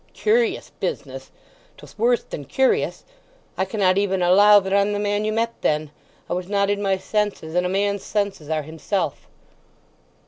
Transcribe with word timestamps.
"Curious 0.13 0.71
business! 0.79 1.29
'Twas 1.77 1.95
worse 1.95 2.23
than 2.23 2.45
curious. 2.45 3.03
I 3.55 3.65
cannot 3.65 3.99
even 3.99 4.23
allow 4.23 4.59
that 4.59 4.73
I'm 4.73 4.93
the 4.93 4.99
man 4.99 5.25
you 5.25 5.31
met 5.31 5.53
then. 5.61 5.91
I 6.27 6.33
was 6.33 6.47
not 6.49 6.71
in 6.71 6.81
my 6.81 6.97
senses, 6.97 7.53
and 7.53 7.67
a 7.67 7.69
man's 7.69 8.01
senses 8.01 8.49
are 8.49 8.63
himself." 8.63 9.27